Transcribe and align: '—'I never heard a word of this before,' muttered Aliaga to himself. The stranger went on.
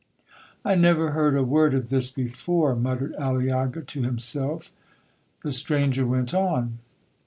'—'I 0.65 0.77
never 0.77 1.11
heard 1.11 1.35
a 1.35 1.43
word 1.43 1.75
of 1.75 1.89
this 1.91 2.09
before,' 2.09 2.75
muttered 2.75 3.13
Aliaga 3.19 3.83
to 3.83 4.01
himself. 4.01 4.71
The 5.43 5.51
stranger 5.51 6.07
went 6.07 6.33
on. 6.33 6.79